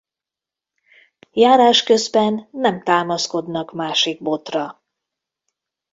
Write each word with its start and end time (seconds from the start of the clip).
Járás 1.31 1.83
közben 1.83 2.47
nem 2.51 2.83
támaszkodnak 2.83 3.73
másik 3.73 4.21
botra. 4.21 4.83